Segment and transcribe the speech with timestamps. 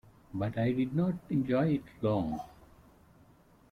[0.33, 2.39] But I did not enjoy it long.